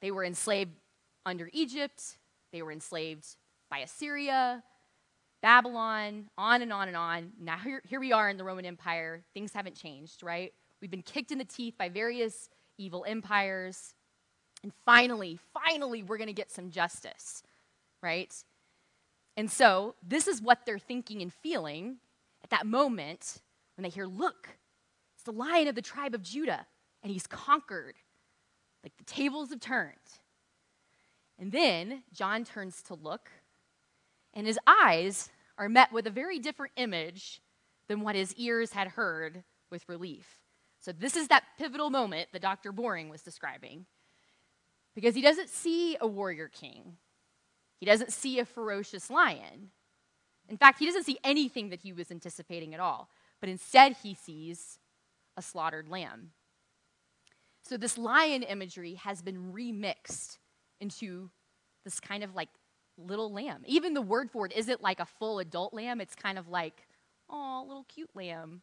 [0.00, 0.72] they were enslaved
[1.26, 2.18] under Egypt,
[2.52, 3.36] they were enslaved
[3.70, 4.62] by Assyria,
[5.42, 7.32] Babylon, on and on and on.
[7.40, 9.22] Now, here, here we are in the Roman Empire.
[9.34, 10.52] Things haven't changed, right?
[10.80, 13.94] We've been kicked in the teeth by various evil empires.
[14.62, 17.42] And finally, finally, we're going to get some justice,
[18.02, 18.34] right?
[19.36, 21.98] And so, this is what they're thinking and feeling
[22.42, 23.40] at that moment
[23.76, 24.48] when they hear, Look,
[25.14, 26.66] it's the lion of the tribe of Judah,
[27.02, 27.96] and he's conquered.
[28.82, 29.96] Like the tables have turned.
[31.38, 33.30] And then John turns to look
[34.34, 37.40] and his eyes are met with a very different image
[37.88, 40.40] than what his ears had heard with relief.
[40.80, 42.70] So, this is that pivotal moment that Dr.
[42.70, 43.86] Boring was describing.
[44.94, 46.96] Because he doesn't see a warrior king,
[47.78, 49.70] he doesn't see a ferocious lion.
[50.48, 53.08] In fact, he doesn't see anything that he was anticipating at all,
[53.40, 54.78] but instead he sees
[55.36, 56.30] a slaughtered lamb.
[57.62, 60.38] So, this lion imagery has been remixed
[60.80, 61.30] into
[61.84, 62.48] this kind of like
[62.96, 63.62] little lamb.
[63.66, 66.86] Even the word for it isn't like a full adult lamb, it's kind of like,
[67.28, 68.62] oh, little cute lamb.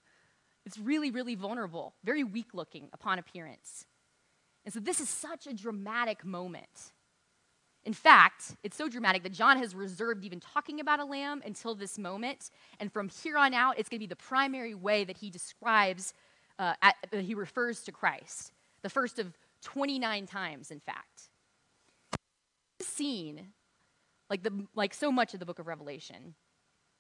[0.66, 3.86] It's really, really vulnerable, very weak looking upon appearance.
[4.66, 6.92] And so this is such a dramatic moment.
[7.86, 11.76] In fact, it's so dramatic that John has reserved even talking about a lamb until
[11.76, 12.50] this moment.
[12.80, 16.14] And from here on out, it's going to be the primary way that he describes,
[16.58, 18.52] uh, at, that he refers to Christ.
[18.82, 21.30] The first of 29 times, in fact.
[22.80, 23.54] This scene
[24.30, 26.34] like, the, like so much of the book of Revelation,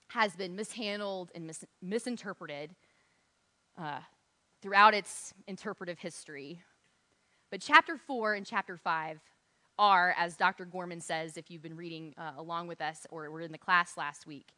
[0.09, 2.75] has been mishandled and mis- misinterpreted
[3.77, 3.99] uh,
[4.61, 6.61] throughout its interpretive history.
[7.49, 9.19] But chapter 4 and chapter 5
[9.77, 10.65] are, as Dr.
[10.65, 13.97] Gorman says, if you've been reading uh, along with us or were in the class
[13.97, 14.53] last week,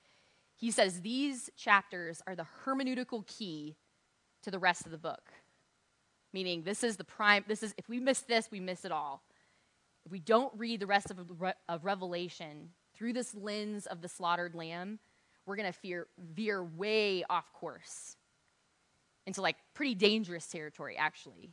[0.55, 3.75] he says these chapters are the hermeneutical key
[4.43, 5.31] to the rest of the book.
[6.33, 9.23] Meaning, this is the prime, this is, if we miss this, we miss it all
[10.07, 11.17] if we don't read the rest of,
[11.67, 14.99] of Revelation through this lens of the slaughtered lamb,
[15.45, 18.15] we're going to veer way off course
[19.25, 21.51] into like pretty dangerous territory, actually.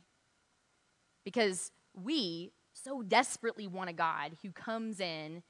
[1.25, 5.43] Because we so desperately want a God who comes in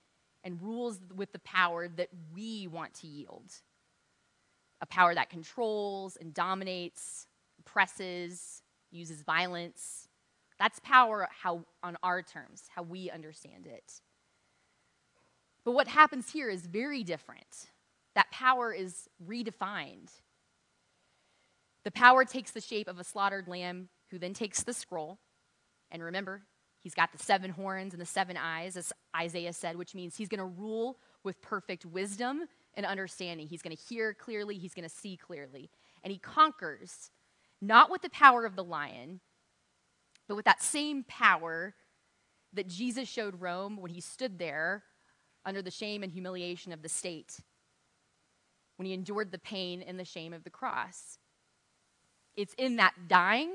[0.44, 3.52] and rules with the power that we want to yield
[4.82, 7.28] a power that controls and dominates,
[7.60, 8.62] oppresses,
[8.92, 10.08] uses violence,
[10.60, 14.02] that's power how, on our terms, how we understand it.
[15.64, 17.72] But what happens here is very different.
[18.14, 20.12] That power is redefined.
[21.84, 25.20] The power takes the shape of a slaughtered lamb who then takes the scroll.
[25.92, 26.44] And remember,
[26.86, 30.28] he's got the seven horns and the seven eyes, as Isaiah said, which means he's
[30.28, 32.44] going to rule with perfect wisdom
[32.76, 33.48] and understanding.
[33.48, 35.72] He's going to hear clearly, he's going to see clearly.
[36.04, 37.10] And he conquers,
[37.60, 39.20] not with the power of the lion,
[40.28, 41.74] but with that same power
[42.54, 44.84] that Jesus showed Rome when he stood there
[45.44, 47.40] under the shame and humiliation of the state,
[48.76, 51.18] when he endured the pain and the shame of the cross.
[52.38, 53.50] It's in that dying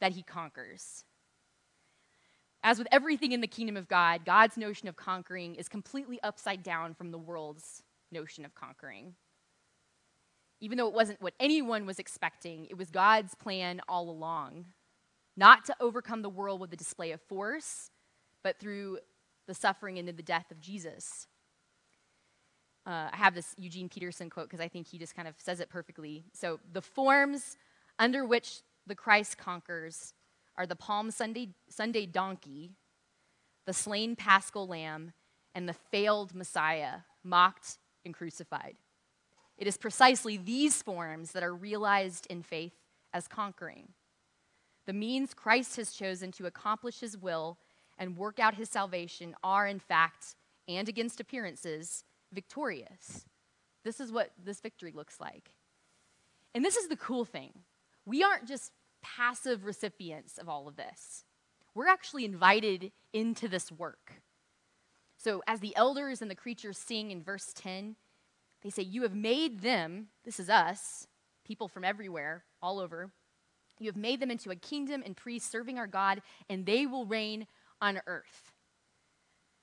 [0.00, 1.04] that he conquers.
[2.62, 6.62] As with everything in the kingdom of God, God's notion of conquering is completely upside
[6.62, 9.14] down from the world's notion of conquering.
[10.60, 14.66] Even though it wasn't what anyone was expecting, it was God's plan all along
[15.36, 17.90] not to overcome the world with a display of force,
[18.44, 18.98] but through
[19.46, 21.26] the suffering and the death of Jesus.
[22.86, 25.60] Uh, I have this Eugene Peterson quote because I think he just kind of says
[25.60, 26.24] it perfectly.
[26.32, 27.56] So, the forms
[27.98, 30.12] under which the Christ conquers
[30.60, 32.72] are the Palm Sunday, Sunday donkey,
[33.64, 35.14] the slain paschal lamb,
[35.54, 38.76] and the failed Messiah, mocked and crucified.
[39.56, 42.74] It is precisely these forms that are realized in faith
[43.14, 43.94] as conquering
[44.86, 47.58] the means Christ has chosen to accomplish his will
[47.96, 50.34] and work out his salvation are, in fact,
[50.68, 53.24] and against appearances, victorious.
[53.84, 55.52] This is what this victory looks like.
[56.54, 57.52] And this is the cool thing.
[58.04, 58.72] We aren't just
[59.02, 61.24] passive recipients of all of this,
[61.74, 64.22] we're actually invited into this work.
[65.16, 67.96] So, as the elders and the creatures sing in verse 10,
[68.62, 71.06] they say, You have made them, this is us,
[71.44, 73.12] people from everywhere, all over,
[73.78, 77.06] you have made them into a kingdom and priests serving our God, and they will
[77.06, 77.46] reign
[77.80, 78.52] on earth.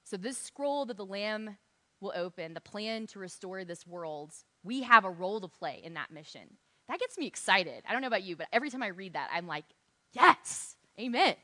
[0.03, 1.57] So, this scroll that the Lamb
[1.99, 4.33] will open, the plan to restore this world,
[4.63, 6.57] we have a role to play in that mission.
[6.87, 7.83] That gets me excited.
[7.87, 9.65] I don't know about you, but every time I read that, I'm like,
[10.13, 11.35] yes, amen.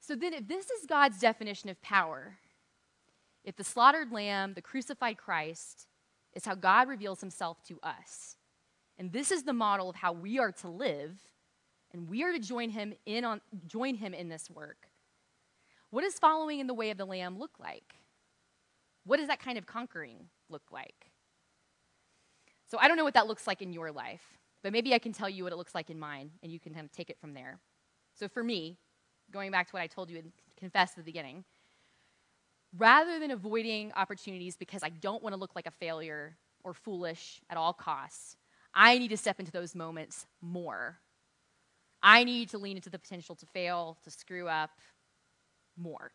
[0.00, 2.36] So then, if this is God's definition of power,
[3.44, 5.86] if the slaughtered lamb, the crucified Christ,
[6.34, 8.36] is how God reveals himself to us,
[8.98, 11.18] and this is the model of how we are to live,
[11.92, 14.88] and we are to join him in on join him in this work.
[15.90, 17.94] What does following in the way of the lamb look like?
[19.04, 21.09] What does that kind of conquering look like?
[22.70, 24.22] So I don't know what that looks like in your life,
[24.62, 26.72] but maybe I can tell you what it looks like in mine, and you can
[26.72, 27.58] kind of take it from there.
[28.14, 28.76] So for me,
[29.32, 31.44] going back to what I told you and confessed at the beginning,
[32.78, 37.40] rather than avoiding opportunities because I don't want to look like a failure or foolish
[37.50, 38.36] at all costs,
[38.72, 41.00] I need to step into those moments more.
[42.02, 44.70] I need to lean into the potential to fail, to screw up
[45.76, 46.12] more.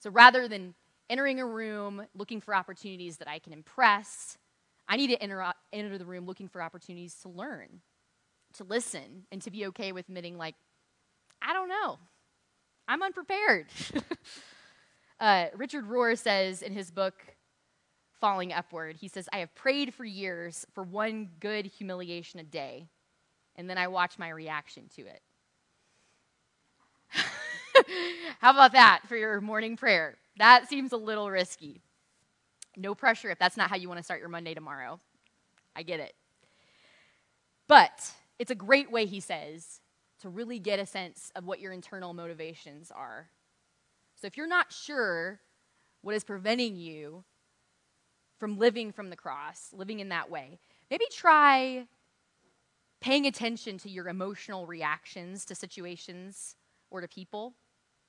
[0.00, 0.74] So rather than
[1.08, 4.36] entering a room looking for opportunities that I can impress,
[4.90, 7.80] I need to enter, enter the room looking for opportunities to learn,
[8.54, 10.56] to listen, and to be okay with admitting, like,
[11.40, 12.00] I don't know.
[12.88, 13.68] I'm unprepared.
[15.20, 17.14] uh, Richard Rohr says in his book,
[18.20, 22.88] Falling Upward, he says, I have prayed for years for one good humiliation a day,
[23.54, 25.22] and then I watch my reaction to it.
[28.40, 30.18] How about that for your morning prayer?
[30.36, 31.80] That seems a little risky.
[32.76, 35.00] No pressure if that's not how you want to start your Monday tomorrow.
[35.74, 36.14] I get it.
[37.68, 39.80] But it's a great way, he says,
[40.20, 43.30] to really get a sense of what your internal motivations are.
[44.20, 45.40] So if you're not sure
[46.02, 47.24] what is preventing you
[48.38, 50.58] from living from the cross, living in that way,
[50.90, 51.86] maybe try
[53.00, 56.56] paying attention to your emotional reactions to situations
[56.90, 57.54] or to people.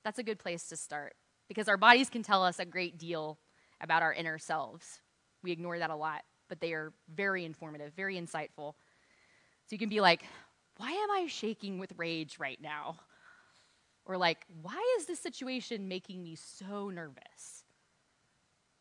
[0.04, 1.14] That's a good place to start
[1.48, 3.38] because our bodies can tell us a great deal
[3.82, 5.00] about our inner selves.
[5.42, 8.74] We ignore that a lot, but they are very informative, very insightful.
[9.66, 10.24] So you can be like,
[10.76, 12.96] why am I shaking with rage right now?
[14.04, 17.64] Or like, why is this situation making me so nervous?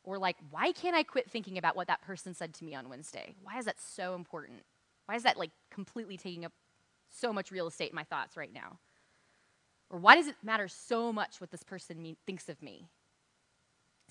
[0.03, 2.89] Or like, why can't I quit thinking about what that person said to me on
[2.89, 3.35] Wednesday?
[3.43, 4.63] Why is that so important?
[5.05, 6.53] Why is that like completely taking up
[7.09, 8.79] so much real estate in my thoughts right now?
[9.89, 12.87] Or why does it matter so much what this person thinks of me?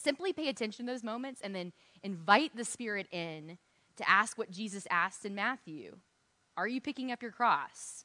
[0.03, 1.73] Simply pay attention to those moments and then
[2.03, 3.59] invite the Spirit in
[3.97, 5.97] to ask what Jesus asked in Matthew
[6.57, 8.05] are you picking up your cross?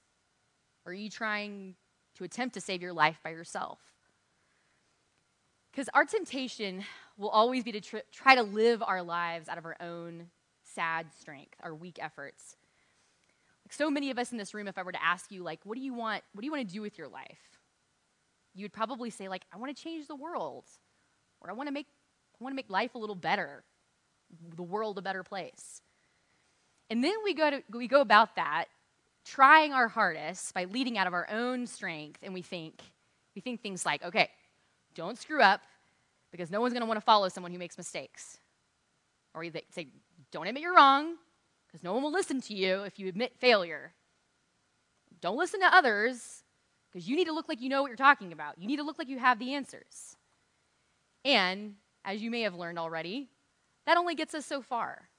[0.86, 1.76] Are you trying
[2.16, 3.80] to attempt to save your life by yourself?
[5.72, 6.84] Because our temptation
[7.18, 10.28] will always be to tr- try to live our lives out of our own
[10.64, 12.56] sad strength, our weak efforts.
[13.66, 15.60] Like so many of us in this room, if I were to ask you, like,
[15.64, 16.24] what do you want?
[16.34, 17.60] What do you want to do with your life?
[18.54, 20.64] You would probably say, like, I want to change the world,
[21.46, 21.88] or I want to make,
[22.40, 23.64] I want to make life a little better,
[24.56, 25.82] the world a better place.
[26.90, 28.66] And then we go, to, we go about that
[29.26, 32.82] trying our hardest by leading out of our own strength, and we think,
[33.34, 34.30] we think things like, okay,
[34.94, 35.62] don't screw up
[36.32, 38.38] because no one's going to want to follow someone who makes mistakes.
[39.34, 39.88] Or we say,
[40.32, 41.16] don't admit you're wrong
[41.68, 43.94] because no one will listen to you if you admit failure.
[45.22, 46.44] Don't listen to others
[46.92, 48.60] because you need to look like you know what you're talking about.
[48.60, 50.16] You need to look like you have the answers.
[51.26, 51.74] And
[52.06, 53.30] as you may have learned already,
[53.88, 55.10] that only gets us so far.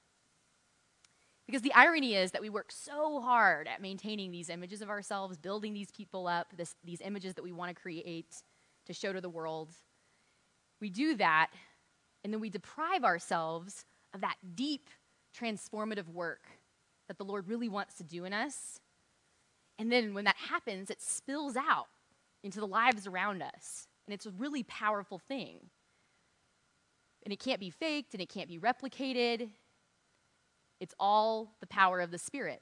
[1.45, 5.37] Because the irony is that we work so hard at maintaining these images of ourselves,
[5.37, 8.41] building these people up, this, these images that we want to create
[8.85, 9.73] to show to the world.
[10.81, 11.51] We do that,
[12.23, 14.89] and then we deprive ourselves of that deep,
[15.37, 16.47] transformative work
[17.07, 18.79] that the Lord really wants to do in us.
[19.79, 21.87] And then when that happens, it spills out
[22.43, 23.87] into the lives around us.
[24.05, 25.69] And it's a really powerful thing.
[27.23, 29.49] And it can't be faked and it can't be replicated.
[30.79, 32.61] It's all the power of the Spirit.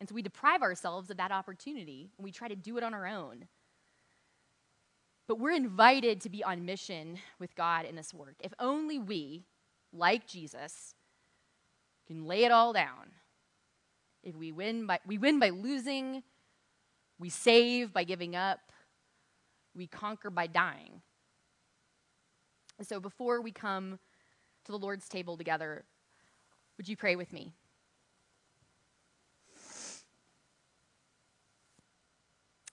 [0.00, 2.94] And so we deprive ourselves of that opportunity and we try to do it on
[2.94, 3.46] our own.
[5.26, 8.36] But we're invited to be on mission with God in this work.
[8.40, 9.46] If only we,
[9.92, 10.94] like Jesus,
[12.06, 13.12] can lay it all down.
[14.22, 16.22] If we win by we win by losing,
[17.18, 18.60] we save by giving up,
[19.74, 21.02] we conquer by dying.
[22.82, 23.98] So before we come
[24.64, 25.84] to the Lord's table together,
[26.76, 27.52] would you pray with me?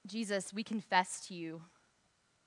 [0.07, 1.61] Jesus, we confess to you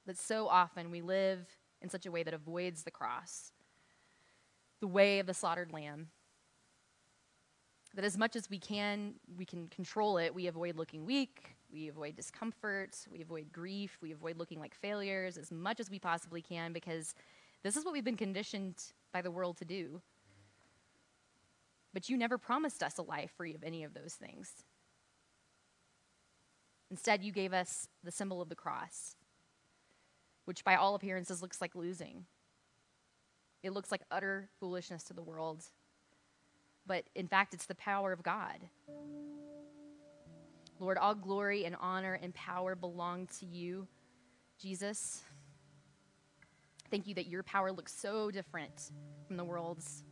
[0.07, 1.47] that so often we live
[1.81, 3.53] in such a way that avoids the cross,
[4.81, 6.09] the way of the slaughtered lamb.
[7.95, 11.89] That as much as we can, we can control it, we avoid looking weak, we
[11.89, 16.43] avoid discomfort, we avoid grief, we avoid looking like failures as much as we possibly
[16.43, 17.15] can because
[17.65, 18.77] this is what we've been conditioned
[19.13, 20.03] by the world to do.
[21.95, 24.65] But you never promised us a life free of any of those things.
[26.91, 29.17] Instead, you gave us the symbol of the cross,
[30.45, 32.27] which by all appearances looks like losing.
[33.63, 35.65] It looks like utter foolishness to the world.
[36.87, 38.59] But in fact, it's the power of God.
[40.79, 43.89] Lord, all glory and honor and power belong to you,
[44.61, 45.23] Jesus.
[46.95, 48.93] Thank you that your power looks so different
[49.27, 50.05] from the world's.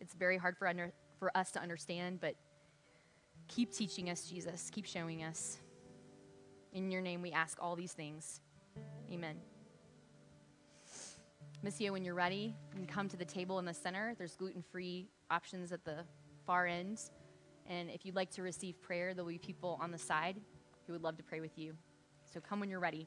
[0.00, 2.34] It's very hard for, under, for us to understand, but
[3.46, 4.68] keep teaching us, Jesus.
[4.72, 5.60] Keep showing us.
[6.72, 8.40] In your name, we ask all these things.
[9.12, 9.36] Amen.
[11.64, 14.16] Missio, when you're ready, you can come to the table in the center.
[14.18, 15.98] There's gluten free options at the
[16.44, 17.00] far end.
[17.68, 20.34] And if you'd like to receive prayer, there'll be people on the side
[20.88, 21.74] who would love to pray with you.
[22.24, 23.06] So come when you're ready.